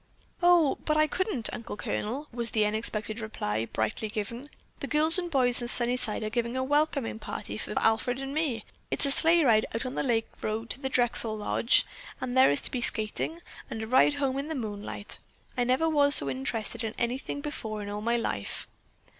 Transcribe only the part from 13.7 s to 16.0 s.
a ride home in the moonlight. I never